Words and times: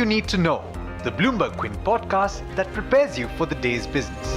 you 0.00 0.06
need 0.06 0.26
to 0.26 0.38
know, 0.38 0.64
the 1.04 1.12
Bloomberg 1.12 1.58
Quint 1.58 1.76
podcast 1.84 2.40
that 2.56 2.72
prepares 2.72 3.18
you 3.18 3.28
for 3.36 3.44
the 3.44 3.54
day's 3.56 3.86
business. 3.86 4.34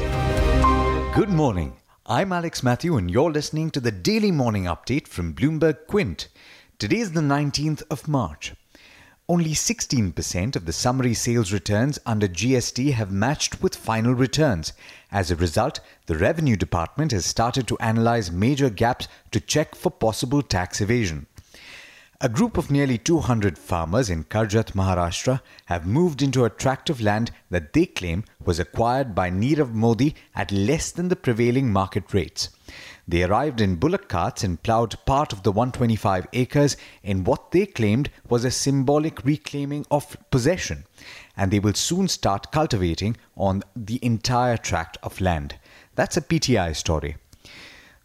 Good 1.16 1.30
morning. 1.30 1.78
I'm 2.06 2.34
Alex 2.34 2.64
Matthew, 2.64 2.98
and 2.98 3.10
you're 3.10 3.32
listening 3.32 3.70
to 3.70 3.80
the 3.80 3.90
daily 3.90 4.30
morning 4.30 4.66
update 4.66 5.08
from 5.08 5.34
Bloomberg 5.34 5.88
Quint. 5.88 6.28
Today 6.80 6.98
is 6.98 7.14
the 7.14 7.22
19th 7.22 7.82
of 7.90 8.10
March. 8.10 8.54
Only 9.30 9.52
16% 9.52 10.58
of 10.58 10.66
the 10.66 10.74
summary 10.74 11.14
sales 11.14 11.54
returns 11.54 11.98
under 12.06 12.28
GST 12.28 12.92
have 12.92 13.10
matched 13.10 13.64
with 13.64 13.74
final 13.74 14.14
returns. 14.14 14.74
As 15.14 15.32
a 15.32 15.38
result, 15.38 15.80
the 16.08 16.18
Revenue 16.18 16.58
Department 16.58 17.14
has 17.14 17.26
started 17.26 17.70
to 17.70 17.80
analyze 17.80 18.34
major 18.34 18.70
gaps 18.70 19.08
to 19.32 19.40
check 19.40 19.76
for 19.76 19.92
possible 19.92 20.42
tax 20.42 20.82
evasion. 20.82 21.28
A 22.26 22.30
group 22.30 22.58
of 22.58 22.72
nearly 22.72 22.98
200 22.98 23.58
farmers 23.58 24.10
in 24.10 24.24
Karjat, 24.24 24.72
Maharashtra 24.76 25.42
have 25.66 25.86
moved 25.86 26.22
into 26.22 26.46
a 26.46 26.50
tract 26.50 26.90
of 26.90 27.02
land 27.02 27.32
that 27.50 27.74
they 27.74 27.86
claim 27.86 28.24
was 28.46 28.60
acquired 28.60 29.14
by 29.14 29.30
Nirav 29.30 29.74
Modi 29.74 30.16
at 30.34 30.50
less 30.50 30.90
than 30.90 31.10
the 31.10 31.18
prevailing 31.18 31.70
market 31.70 32.14
rates. 32.14 32.48
They 33.06 33.24
arrived 33.24 33.60
in 33.60 33.76
bullock 33.76 34.08
carts 34.08 34.42
and 34.42 34.64
ploughed 34.64 34.96
part 35.06 35.34
of 35.34 35.44
the 35.44 35.52
125 35.52 36.28
acres 36.32 36.78
in 37.04 37.26
what 37.26 37.52
they 37.52 37.66
claimed 37.66 38.10
was 38.30 38.46
a 38.46 38.52
symbolic 38.52 39.26
reclaiming 39.26 39.86
of 39.92 40.16
possession, 40.32 40.86
and 41.36 41.52
they 41.52 41.60
will 41.60 41.74
soon 41.74 42.08
start 42.08 42.54
cultivating 42.54 43.18
on 43.36 43.64
the 43.76 44.00
entire 44.02 44.56
tract 44.56 44.98
of 45.04 45.20
land. 45.20 45.56
That's 45.96 46.16
a 46.16 46.22
PTI 46.22 46.74
story. 46.74 47.18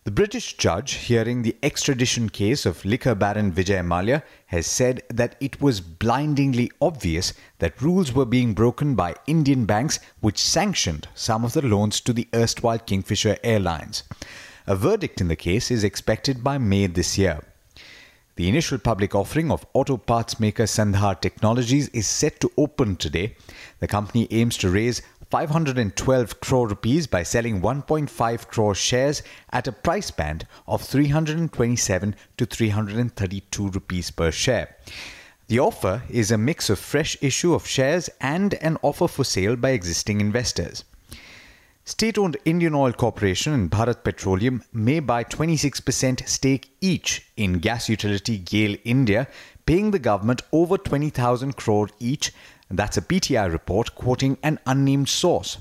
The 0.09 0.15
British 0.15 0.57
judge 0.57 0.93
hearing 0.93 1.43
the 1.43 1.55
extradition 1.63 2.31
case 2.31 2.65
of 2.65 2.83
liquor 2.83 3.15
baron 3.15 3.53
Vijay 3.53 3.85
Mallya 3.85 4.23
has 4.47 4.67
said 4.67 5.03
that 5.11 5.37
it 5.39 5.61
was 5.61 5.83
blindingly 5.83 6.71
obvious 6.81 7.35
that 7.59 7.83
rules 7.83 8.15
were 8.15 8.25
being 8.25 8.55
broken 8.55 8.95
by 8.95 9.17
Indian 9.27 9.67
banks 9.67 10.01
which 10.21 10.39
sanctioned 10.39 11.09
some 11.15 11.45
of 11.45 11.53
the 11.53 11.61
loans 11.61 12.01
to 12.01 12.15
the 12.15 12.27
erstwhile 12.35 12.79
Kingfisher 12.79 13.37
Airlines. 13.45 14.03
A 14.67 14.75
verdict 14.75 15.21
in 15.21 15.29
the 15.29 15.37
case 15.37 15.71
is 15.71 15.85
expected 15.85 16.43
by 16.43 16.57
May 16.57 16.87
this 16.87 17.19
year. 17.19 17.43
The 18.37 18.49
initial 18.49 18.79
public 18.79 19.15
offering 19.15 19.51
of 19.51 19.67
auto 19.75 19.99
parts 19.99 20.41
maker 20.41 20.67
Sandhar 20.67 21.17
Technologies 21.17 21.89
is 21.89 22.07
set 22.07 22.41
to 22.41 22.51
open 22.57 22.97
today. 22.97 23.37
The 23.81 23.89
company 23.89 24.27
aims 24.31 24.57
to 24.59 24.71
raise 24.71 25.03
512 25.31 26.41
crore 26.41 26.69
rupees 26.69 27.07
by 27.07 27.23
selling 27.23 27.61
1.5 27.61 28.49
crore 28.49 28.75
shares 28.75 29.23
at 29.51 29.69
a 29.69 29.73
price 29.73 30.11
band 30.11 30.47
of 30.67 30.83
327 30.83 32.17
to 32.37 32.47
332 32.47 33.69
rupees 33.69 34.11
per 34.11 34.31
share. 34.31 34.77
The 35.49 35.61
offer 35.61 36.03
is 36.09 36.31
a 36.31 36.39
mix 36.39 36.71
of 36.71 36.79
fresh 36.79 37.17
issue 37.21 37.55
of 37.55 37.67
shares 37.67 38.09
and 38.21 38.55
an 38.55 38.79
offer 38.83 39.09
for 39.09 39.25
sale 39.25 39.57
by 39.57 39.71
existing 39.71 40.21
investors. 40.21 40.85
State 41.85 42.19
owned 42.19 42.37
Indian 42.45 42.75
Oil 42.75 42.93
Corporation 42.93 43.55
and 43.55 43.71
Bharat 43.71 44.05
Petroleum 44.05 44.63
may 44.75 45.01
buy 45.01 45.25
26% 45.25 46.29
stake 46.29 46.71
each 46.83 47.27
in 47.39 47.61
gas 47.61 47.89
utility 47.89 48.37
GAIL 48.37 48.77
India, 48.85 49.27
paying 49.65 49.91
the 49.91 49.99
government 49.99 50.43
over 50.53 50.77
20,000 50.77 51.57
crore 51.57 51.89
each. 51.99 52.31
That's 52.71 52.97
a 52.97 53.03
PTI 53.03 53.51
report 53.51 53.95
quoting 53.95 54.39
an 54.43 54.59
unnamed 54.67 55.09
source. 55.09 55.59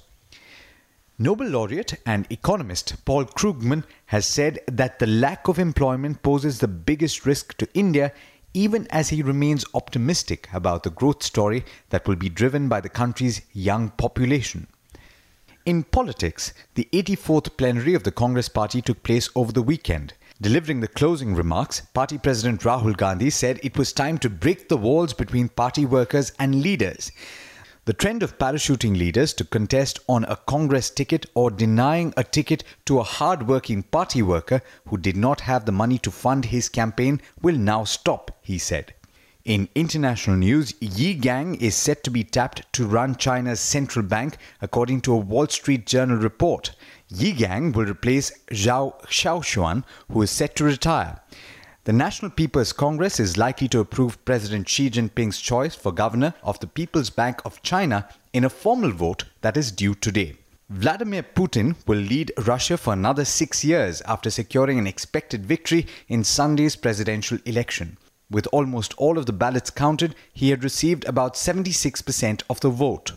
Nobel 1.19 1.47
laureate 1.47 1.95
and 2.05 2.27
economist 2.29 3.03
Paul 3.05 3.25
Krugman 3.25 3.83
has 4.07 4.25
said 4.25 4.59
that 4.67 4.99
the 4.99 5.07
lack 5.07 5.47
of 5.47 5.57
employment 5.57 6.21
poses 6.21 6.59
the 6.59 6.67
biggest 6.67 7.25
risk 7.25 7.57
to 7.57 7.67
India, 7.73 8.11
even 8.53 8.87
as 8.91 9.09
he 9.09 9.23
remains 9.23 9.65
optimistic 9.73 10.47
about 10.53 10.83
the 10.83 10.91
growth 10.91 11.23
story 11.23 11.65
that 11.89 12.07
will 12.07 12.15
be 12.15 12.29
driven 12.29 12.69
by 12.69 12.81
the 12.81 12.89
country's 12.89 13.41
young 13.53 13.89
population. 13.91 14.67
In 15.65 15.83
politics, 15.83 16.53
the 16.75 16.87
84th 16.93 17.57
plenary 17.57 17.93
of 17.93 18.03
the 18.03 18.11
Congress 18.11 18.47
party 18.47 18.81
took 18.81 19.01
place 19.01 19.29
over 19.35 19.51
the 19.51 19.61
weekend. 19.61 20.13
Delivering 20.39 20.81
the 20.81 20.87
closing 20.87 21.33
remarks, 21.33 21.81
party 21.95 22.19
president 22.19 22.61
Rahul 22.61 22.95
Gandhi 22.95 23.31
said 23.31 23.59
it 23.63 23.75
was 23.75 23.91
time 23.91 24.19
to 24.19 24.29
break 24.29 24.69
the 24.69 24.77
walls 24.77 25.11
between 25.11 25.49
party 25.49 25.83
workers 25.83 26.31
and 26.37 26.61
leaders. 26.61 27.11
The 27.85 27.93
trend 27.93 28.21
of 28.21 28.37
parachuting 28.37 28.95
leaders 28.95 29.33
to 29.33 29.43
contest 29.43 29.97
on 30.07 30.25
a 30.25 30.35
Congress 30.35 30.91
ticket 30.91 31.25
or 31.33 31.49
denying 31.49 32.13
a 32.15 32.23
ticket 32.23 32.63
to 32.85 32.99
a 32.99 33.03
hard-working 33.03 33.81
party 33.81 34.21
worker 34.21 34.61
who 34.87 34.99
did 34.99 35.17
not 35.17 35.41
have 35.41 35.65
the 35.65 35.71
money 35.71 35.97
to 35.99 36.11
fund 36.11 36.45
his 36.45 36.69
campaign 36.69 37.19
will 37.41 37.57
now 37.57 37.83
stop, 37.83 38.37
he 38.43 38.59
said. 38.59 38.93
In 39.43 39.69
international 39.73 40.35
news, 40.35 40.73
Yi 40.81 41.13
Gang 41.13 41.55
is 41.55 41.73
set 41.73 42.03
to 42.03 42.11
be 42.11 42.25
tapped 42.25 42.61
to 42.73 42.85
run 42.85 43.15
China's 43.15 43.61
central 43.61 44.05
bank, 44.05 44.37
according 44.61 44.99
to 45.01 45.13
a 45.13 45.17
Wall 45.17 45.47
Street 45.47 45.87
Journal 45.87 46.17
report. 46.17 46.75
Yi 47.09 47.31
Gang 47.31 47.71
will 47.71 47.85
replace 47.85 48.31
Zhou 48.51 48.93
Xiaochuan, 49.05 49.85
who 50.11 50.21
is 50.23 50.29
set 50.29 50.57
to 50.57 50.65
retire. 50.65 51.21
The 51.85 51.93
National 51.93 52.29
People's 52.29 52.73
Congress 52.73 53.17
is 53.17 53.37
likely 53.37 53.69
to 53.69 53.79
approve 53.79 54.25
President 54.25 54.67
Xi 54.67 54.89
Jinping's 54.89 55.39
choice 55.39 55.73
for 55.73 55.93
governor 55.93 56.33
of 56.43 56.59
the 56.59 56.67
People's 56.67 57.09
Bank 57.09 57.39
of 57.45 57.61
China 57.61 58.09
in 58.33 58.43
a 58.43 58.49
formal 58.49 58.91
vote 58.91 59.23
that 59.39 59.55
is 59.55 59.71
due 59.71 59.95
today. 59.95 60.35
Vladimir 60.69 61.23
Putin 61.23 61.77
will 61.87 61.97
lead 61.97 62.33
Russia 62.39 62.75
for 62.75 62.91
another 62.91 63.23
six 63.23 63.63
years 63.63 64.01
after 64.01 64.29
securing 64.29 64.77
an 64.77 64.85
expected 64.85 65.45
victory 65.45 65.87
in 66.09 66.25
Sunday's 66.25 66.75
presidential 66.75 67.37
election. 67.45 67.97
With 68.29 68.47
almost 68.51 68.93
all 68.95 69.17
of 69.17 69.27
the 69.27 69.31
ballots 69.31 69.69
counted, 69.69 70.13
he 70.33 70.49
had 70.49 70.61
received 70.61 71.05
about 71.05 71.35
76% 71.35 72.43
of 72.49 72.59
the 72.59 72.69
vote. 72.69 73.13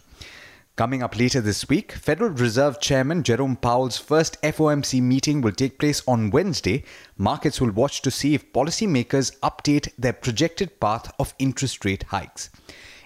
Coming 0.80 1.02
up 1.02 1.18
later 1.18 1.42
this 1.42 1.68
week, 1.68 1.92
Federal 1.92 2.30
Reserve 2.30 2.80
Chairman 2.80 3.22
Jerome 3.22 3.56
Powell's 3.56 3.98
first 3.98 4.40
FOMC 4.40 5.02
meeting 5.02 5.42
will 5.42 5.52
take 5.52 5.78
place 5.78 6.02
on 6.08 6.30
Wednesday. 6.30 6.84
Markets 7.18 7.60
will 7.60 7.70
watch 7.70 8.00
to 8.00 8.10
see 8.10 8.34
if 8.34 8.50
policymakers 8.54 9.38
update 9.40 9.92
their 9.98 10.14
projected 10.14 10.80
path 10.80 11.12
of 11.18 11.34
interest 11.38 11.84
rate 11.84 12.04
hikes. 12.04 12.48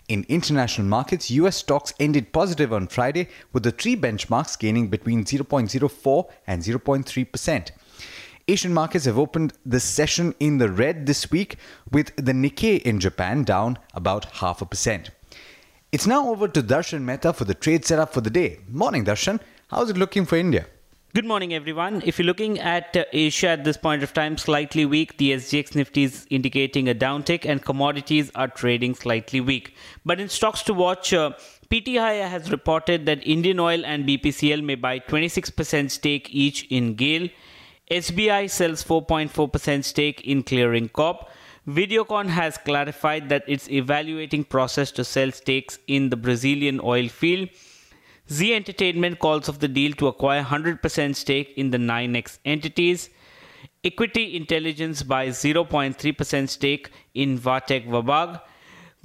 In 0.06 0.24
international 0.28 0.86
markets, 0.86 1.32
US 1.32 1.56
stocks 1.56 1.92
ended 1.98 2.32
positive 2.32 2.72
on 2.72 2.86
Friday, 2.86 3.28
with 3.52 3.64
the 3.64 3.72
three 3.72 3.96
benchmarks 3.96 4.56
gaining 4.56 4.86
between 4.86 5.24
0.04 5.24 6.30
and 6.46 6.62
0.3%. 6.62 7.70
Asian 8.46 8.72
markets 8.72 9.06
have 9.06 9.18
opened 9.18 9.52
the 9.66 9.80
session 9.80 10.32
in 10.38 10.58
the 10.58 10.70
red 10.70 11.06
this 11.06 11.28
week, 11.32 11.56
with 11.90 12.14
the 12.14 12.34
Nikkei 12.34 12.80
in 12.82 13.00
Japan 13.00 13.42
down 13.42 13.80
about 13.94 14.26
half 14.26 14.62
a 14.62 14.64
percent. 14.64 15.10
It's 15.94 16.08
now 16.08 16.28
over 16.28 16.48
to 16.48 16.60
Darshan 16.60 17.02
Mehta 17.02 17.32
for 17.32 17.44
the 17.44 17.54
trade 17.54 17.84
setup 17.84 18.12
for 18.12 18.20
the 18.20 18.28
day. 18.28 18.58
Morning, 18.68 19.04
Darshan. 19.04 19.38
How's 19.68 19.90
it 19.90 19.96
looking 19.96 20.26
for 20.26 20.34
India? 20.34 20.66
Good 21.14 21.24
morning, 21.24 21.54
everyone. 21.54 22.02
If 22.04 22.18
you're 22.18 22.26
looking 22.26 22.58
at 22.58 22.96
uh, 22.96 23.04
Asia 23.12 23.50
at 23.50 23.62
this 23.62 23.76
point 23.76 24.02
of 24.02 24.12
time, 24.12 24.36
slightly 24.36 24.86
weak. 24.86 25.18
The 25.18 25.30
SGX 25.34 25.76
Nifty 25.76 26.02
is 26.02 26.26
indicating 26.30 26.88
a 26.88 26.96
downtick, 26.96 27.44
and 27.48 27.64
commodities 27.64 28.32
are 28.34 28.48
trading 28.48 28.96
slightly 28.96 29.40
weak. 29.40 29.76
But 30.04 30.18
in 30.18 30.28
stocks 30.28 30.62
to 30.62 30.74
watch, 30.74 31.12
uh, 31.12 31.30
PTI 31.70 32.28
has 32.28 32.50
reported 32.50 33.06
that 33.06 33.24
Indian 33.24 33.60
Oil 33.60 33.86
and 33.86 34.04
BPCL 34.04 34.64
may 34.64 34.74
buy 34.74 34.98
26% 34.98 35.92
stake 35.92 36.28
each 36.32 36.64
in 36.70 36.96
GAIL. 36.96 37.28
SBI 37.88 38.50
sells 38.50 38.82
4.4% 38.82 39.84
stake 39.84 40.22
in 40.22 40.42
Clearing 40.42 40.88
Corp. 40.88 41.28
Videocon 41.66 42.26
has 42.26 42.58
clarified 42.58 43.30
that 43.30 43.42
it's 43.48 43.70
evaluating 43.70 44.44
process 44.44 44.90
to 44.90 45.02
sell 45.02 45.32
stakes 45.32 45.78
in 45.86 46.10
the 46.10 46.16
Brazilian 46.16 46.78
oil 46.82 47.08
field. 47.08 47.48
Zee 48.30 48.54
Entertainment 48.54 49.18
calls 49.18 49.48
off 49.48 49.60
the 49.60 49.68
deal 49.68 49.92
to 49.92 50.08
acquire 50.08 50.42
100% 50.42 51.16
stake 51.16 51.54
in 51.56 51.70
the 51.70 51.78
9X 51.78 52.38
entities. 52.44 53.08
Equity 53.82 54.36
Intelligence 54.36 55.02
buys 55.02 55.38
0.3% 55.38 56.48
stake 56.50 56.90
in 57.14 57.38
VA 57.38 57.62
Tech 57.66 57.86
Wabag. 57.86 58.42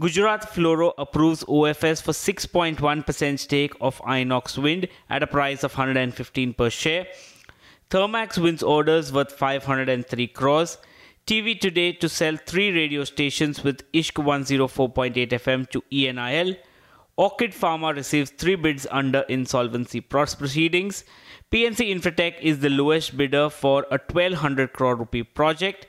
Gujarat 0.01 0.49
Fluoro 0.49 0.93
approves 0.97 1.45
OFS 1.45 2.01
for 2.01 2.11
6.1% 2.11 3.39
stake 3.39 3.73
of 3.79 3.99
Inox 4.01 4.61
Wind 4.61 4.89
at 5.09 5.23
a 5.23 5.27
price 5.27 5.63
of 5.63 5.73
115 5.73 6.53
per 6.53 6.69
share. 6.69 7.07
Thermax 7.89 8.37
wins 8.37 8.63
orders 8.63 9.13
worth 9.13 9.31
503 9.31 10.27
crores. 10.27 10.77
TV 11.29 11.59
Today 11.59 11.91
to 11.93 12.09
sell 12.09 12.37
three 12.37 12.71
radio 12.71 13.03
stations 13.03 13.63
with 13.63 13.83
Ishq 13.91 14.13
104.8 14.13 15.13
FM 15.29 15.69
to 15.69 15.83
ENIL. 15.91 16.57
Orchid 17.17 17.51
Pharma 17.51 17.95
receives 17.95 18.31
three 18.31 18.55
bids 18.55 18.87
under 18.89 19.19
insolvency 19.29 20.01
proceedings. 20.01 21.03
PNC 21.51 21.93
Infratech 21.93 22.41
is 22.41 22.61
the 22.61 22.71
lowest 22.71 23.15
bidder 23.15 23.47
for 23.51 23.85
a 23.91 23.99
1200 23.99 24.73
crore 24.73 24.95
rupee 24.95 25.21
project. 25.21 25.85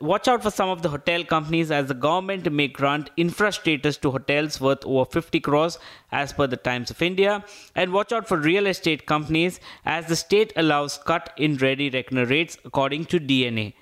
Watch 0.00 0.28
out 0.28 0.44
for 0.44 0.52
some 0.52 0.68
of 0.68 0.82
the 0.82 0.90
hotel 0.90 1.24
companies 1.24 1.72
as 1.72 1.88
the 1.88 1.94
government 1.94 2.48
may 2.52 2.68
grant 2.68 3.10
infra 3.16 3.50
status 3.50 3.96
to 3.96 4.12
hotels 4.12 4.60
worth 4.60 4.86
over 4.86 5.10
50 5.10 5.40
crores 5.40 5.80
as 6.12 6.32
per 6.32 6.46
the 6.46 6.56
Times 6.56 6.92
of 6.92 7.02
India. 7.02 7.44
And 7.74 7.92
watch 7.92 8.12
out 8.12 8.28
for 8.28 8.36
real 8.36 8.68
estate 8.68 9.06
companies 9.06 9.58
as 9.84 10.06
the 10.06 10.14
state 10.14 10.52
allows 10.54 10.98
cut 10.98 11.30
in 11.36 11.56
ready 11.56 11.90
reckoner 11.90 12.26
rates 12.26 12.56
according 12.64 13.06
to 13.06 13.18
DNA. 13.18 13.74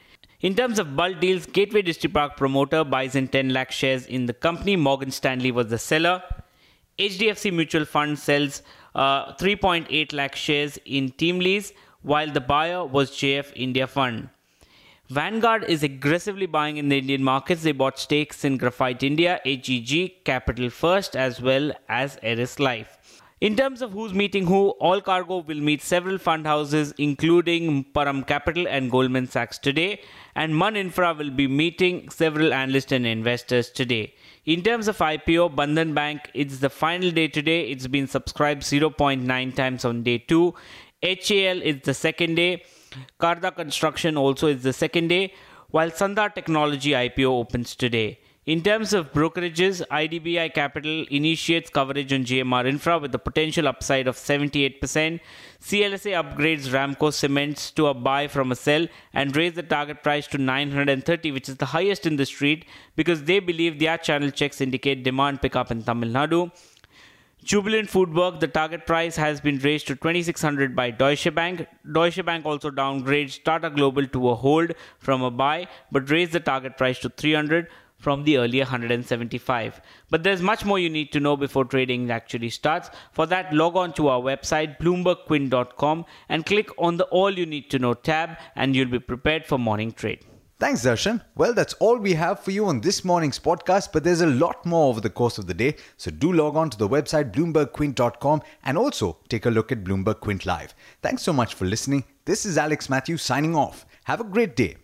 In 0.43 0.55
terms 0.55 0.79
of 0.79 0.95
bulk 0.95 1.19
deals, 1.21 1.47
Gateway 1.47 1.83
Distripark 1.83 2.37
promoter 2.37 2.85
buys 2.85 3.15
in 3.15 3.29
10 3.29 3.51
lakh 3.51 3.73
shares 3.73 4.07
in 4.07 4.27
the 4.27 4.35
company. 4.35 4.77
Morgan 4.77 5.11
Stanley 5.11 5.51
was 5.51 5.69
the 5.69 5.79
seller. 5.79 6.23
HDFC 6.99 7.53
Mutual 7.53 7.87
Fund 7.87 8.19
sells 8.19 8.63
uh, 8.95 9.33
3.8 9.35 10.13
lakh 10.13 10.37
shares 10.37 10.79
in 10.85 11.11
TeamLease, 11.13 11.73
while 12.03 12.31
the 12.31 12.41
buyer 12.41 12.85
was 12.85 13.11
JF 13.13 13.53
India 13.55 13.87
Fund. 13.87 14.29
Vanguard 15.09 15.65
is 15.65 15.83
aggressively 15.83 16.47
buying 16.47 16.77
in 16.77 16.89
the 16.89 16.99
Indian 16.99 17.23
markets. 17.23 17.63
They 17.63 17.73
bought 17.73 17.99
stakes 17.99 18.45
in 18.45 18.59
Graphite 18.59 19.03
India, 19.03 19.41
HEG, 19.45 20.25
Capital 20.25 20.69
First, 20.69 21.17
as 21.17 21.41
well 21.41 21.73
as 21.89 22.19
Eris 22.23 22.59
Life. 22.59 22.99
In 23.39 23.55
terms 23.55 23.83
of 23.83 23.93
who's 23.93 24.15
meeting 24.15 24.47
who, 24.47 24.71
All 24.81 25.03
Cargo 25.03 25.43
will 25.43 25.61
meet 25.61 25.83
several 25.83 26.17
fund 26.17 26.47
houses, 26.47 26.95
including 26.97 27.85
Param 27.85 28.27
Capital 28.27 28.67
and 28.67 28.91
Goldman 28.91 29.27
Sachs 29.27 29.59
today, 29.59 30.01
and 30.35 30.57
Mun 30.57 30.75
Infra 30.75 31.13
will 31.13 31.29
be 31.29 31.47
meeting 31.47 32.09
several 32.09 32.55
analysts 32.55 32.93
and 32.93 33.07
investors 33.07 33.69
today. 33.69 34.15
In 34.47 34.63
terms 34.63 34.89
of 34.89 34.97
IPO, 34.97 35.55
Bandhan 35.55 35.93
Bank, 35.93 36.31
it's 36.33 36.61
the 36.61 36.71
final 36.71 37.11
day 37.11 37.29
today. 37.29 37.69
It's 37.69 37.87
been 37.87 38.07
subscribed 38.07 38.63
0.9 38.63 39.55
times 39.55 39.85
on 39.85 40.03
day 40.03 40.17
two. 40.17 40.55
HAL 41.03 41.61
is 41.61 41.83
the 41.83 41.93
second 41.93 42.37
day. 42.37 42.65
Karda 43.21 43.55
Construction 43.55 44.17
also 44.17 44.47
is 44.47 44.63
the 44.63 44.73
second 44.73 45.09
day, 45.09 45.35
while 45.73 45.91
Sandhar 45.91 46.31
Technology 46.31 46.93
IPO 46.93 47.27
opens 47.27 47.77
today. 47.77 48.19
In 48.47 48.63
terms 48.63 48.93
of 48.93 49.13
brokerages, 49.13 49.85
IDBI 49.91 50.55
Capital 50.55 51.05
initiates 51.11 51.69
coverage 51.69 52.13
on 52.13 52.25
GMR 52.25 52.65
Infra 52.65 52.97
with 52.97 53.13
a 53.13 53.19
potential 53.19 53.67
upside 53.67 54.07
of 54.07 54.15
78%. 54.15 54.79
CLSA 55.61 56.13
upgrades 56.23 56.69
Ramco 56.69 57.13
Cements 57.13 57.73
to 57.73 57.89
a 57.89 57.95
buy 57.95 58.29
from 58.29 58.53
a 58.53 58.55
sell 58.55 58.87
and 59.13 59.35
raise 59.35 59.55
the 59.55 59.65
target 59.65 60.05
price 60.05 60.29
to 60.29 60.39
930, 60.39 61.33
which 61.33 61.49
is 61.49 61.57
the 61.57 61.67
highest 61.67 62.07
in 62.07 62.15
the 62.15 62.25
street 62.25 62.67
because 62.95 63.25
they 63.25 63.41
believe 63.41 63.81
their 63.81 63.99
channel 63.99 64.31
checks 64.31 64.61
indicate 64.61 65.03
demand 65.03 65.43
pickup 65.43 65.73
in 65.73 65.83
Tamil 65.83 66.11
Nadu. 66.11 66.53
Jubilant 67.43 67.89
Foodwork, 67.89 68.39
the 68.41 68.49
target 68.49 68.87
price 68.87 69.15
has 69.15 69.41
been 69.41 69.59
raised 69.59 69.87
to 69.89 69.95
2600 69.95 70.75
by 70.75 70.91
Deutsche 70.91 71.33
Bank. 71.35 71.67
Deutsche 71.93 72.25
Bank 72.25 72.45
also 72.47 72.71
downgrades 72.71 73.43
Tata 73.43 73.71
Global 73.71 74.07
to 74.09 74.31
a 74.31 74.35
hold 74.37 74.73
from 74.99 75.23
a 75.23 75.31
buy, 75.31 75.69
but 75.93 76.11
raised 76.11 76.33
the 76.33 76.41
target 76.41 76.77
price 76.77 76.99
to 77.01 77.09
300 77.09 77.69
from 77.99 78.25
the 78.25 78.39
earlier 78.39 78.65
175. 78.65 79.81
But 80.11 80.23
there's 80.23 80.43
much 80.43 80.65
more 80.65 80.79
you 80.79 80.91
need 80.91 81.13
to 81.13 81.21
know 81.21 81.37
before 81.37 81.65
trading 81.65 82.11
actually 82.11 82.51
starts. 82.51 82.91
For 83.13 83.27
that, 83.27 83.53
log 83.53 83.77
on 83.77 83.93
to 83.95 84.09
our 84.09 84.21
website, 84.21 84.79
bloombergquint.com, 84.79 86.05
and 86.29 86.47
click 86.47 86.71
on 86.79 86.97
the 86.97 87.05
All 87.07 87.31
You 87.31 87.47
Need 87.47 87.71
to 87.71 87.79
Know 87.79 87.95
tab, 87.95 88.39
and 88.55 88.77
you'll 88.77 88.89
be 88.89 88.99
prepared 88.99 89.47
for 89.47 89.59
morning 89.59 89.93
trade. 89.93 90.21
Thanks, 90.59 90.87
Darshan. 90.87 91.21
Well, 91.35 91.53
that's 91.53 91.75
all 91.75 91.99
we 91.99 92.15
have 92.15 92.41
for 92.41 92.51
you 92.51 92.65
on 92.65 92.81
this 92.81 93.05
morning's 93.05 93.39
podcast, 93.39 93.93
but 93.93 94.05
there's 94.05 94.23
a 94.23 94.27
lot 94.27 94.65
more 94.65 94.89
over 94.89 95.03
the 95.03 95.11
course 95.11 95.37
of 95.37 95.47
the 95.47 95.53
day. 95.53 95.77
So 95.99 96.11
do 96.11 96.33
log 96.33 96.57
on 96.57 96.71
to 96.71 96.79
the 96.79 96.89
website 96.89 97.31
bloombergquint.com 97.31 98.41
and 98.65 98.79
also 98.79 99.19
take 99.29 99.45
a 99.45 99.51
look 99.51 99.71
at 99.71 99.85
Bloomberg 99.85 100.21
Quint 100.21 100.47
Live. 100.47 100.75
Thanks 101.03 101.23
so 101.23 101.35
much 101.35 101.53
for 101.53 101.67
listening. 101.67 102.05
This 102.25 102.47
is 102.47 102.57
Alex 102.57 102.89
Matthews 102.89 103.21
signing 103.21 103.55
off. 103.55 103.85
Have 104.05 104.23
a 104.23 104.25
great 104.25 104.57
day. 104.57 104.77